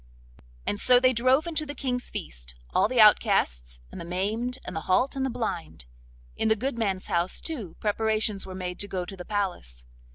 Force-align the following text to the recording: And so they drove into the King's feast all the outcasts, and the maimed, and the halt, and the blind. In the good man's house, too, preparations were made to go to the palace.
And 0.65 0.79
so 0.79 0.99
they 0.99 1.13
drove 1.13 1.45
into 1.45 1.63
the 1.63 1.75
King's 1.75 2.09
feast 2.09 2.55
all 2.73 2.87
the 2.87 2.99
outcasts, 2.99 3.79
and 3.91 4.01
the 4.01 4.05
maimed, 4.05 4.57
and 4.65 4.75
the 4.75 4.81
halt, 4.89 5.15
and 5.15 5.23
the 5.23 5.29
blind. 5.29 5.85
In 6.35 6.47
the 6.47 6.55
good 6.55 6.75
man's 6.75 7.05
house, 7.05 7.39
too, 7.39 7.75
preparations 7.79 8.43
were 8.47 8.55
made 8.55 8.79
to 8.79 8.87
go 8.87 9.05
to 9.05 9.15
the 9.15 9.25
palace. 9.25 9.85